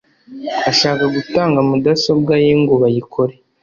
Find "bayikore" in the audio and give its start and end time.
2.81-3.33